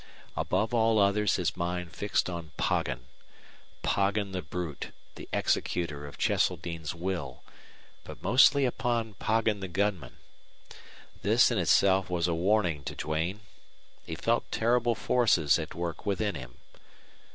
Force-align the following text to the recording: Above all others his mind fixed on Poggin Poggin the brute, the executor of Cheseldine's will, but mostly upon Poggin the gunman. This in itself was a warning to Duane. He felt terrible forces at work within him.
Above 0.35 0.73
all 0.73 0.97
others 0.97 1.35
his 1.35 1.55
mind 1.55 1.91
fixed 1.93 2.27
on 2.27 2.49
Poggin 2.57 3.05
Poggin 3.83 4.31
the 4.31 4.41
brute, 4.41 4.87
the 5.13 5.29
executor 5.31 6.07
of 6.07 6.17
Cheseldine's 6.17 6.95
will, 6.95 7.43
but 8.03 8.19
mostly 8.23 8.65
upon 8.65 9.13
Poggin 9.13 9.59
the 9.59 9.67
gunman. 9.67 10.17
This 11.21 11.51
in 11.51 11.59
itself 11.59 12.09
was 12.09 12.27
a 12.27 12.33
warning 12.33 12.83
to 12.85 12.95
Duane. 12.95 13.41
He 14.03 14.15
felt 14.15 14.51
terrible 14.51 14.95
forces 14.95 15.59
at 15.59 15.75
work 15.75 16.03
within 16.03 16.33
him. 16.33 16.57